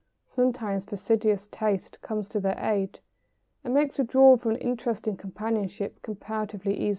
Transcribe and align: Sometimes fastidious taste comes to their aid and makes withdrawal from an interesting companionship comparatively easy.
Sometimes 0.27 0.85
fastidious 0.85 1.47
taste 1.51 2.01
comes 2.01 2.27
to 2.29 2.39
their 2.39 2.57
aid 2.57 3.01
and 3.63 3.71
makes 3.75 3.99
withdrawal 3.99 4.35
from 4.35 4.53
an 4.53 4.57
interesting 4.57 5.15
companionship 5.15 6.01
comparatively 6.01 6.73
easy. 6.75 6.89